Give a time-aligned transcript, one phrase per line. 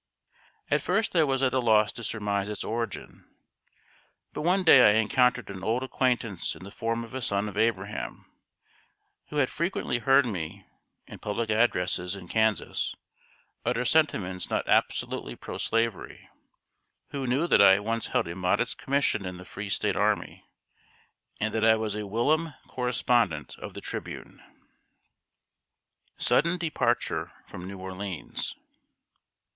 [0.71, 3.23] At first I was at a loss to surmise its origin.
[4.33, 7.55] But one day I encountered an old acquaintance in the form of a son of
[7.55, 8.25] Abraham,
[9.29, 10.65] who had frequently heard me,
[11.05, 12.95] in public addresses in Kansas,
[13.63, 16.27] utter sentiments not absolutely pro slavery;
[17.11, 20.43] who knew that I once held a modest commission in the Free State army,
[21.39, 24.41] and that I was a whilom correspondent of The Tribune.
[26.17, 28.55] [Sidenote: SUDDEN DEPARTURE FROM NEW ORLEANS.